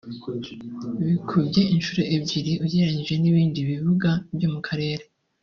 [1.07, 5.03] bikubye inshuro ebyeri ugereranyije n’ibindi bibuga byo mu karere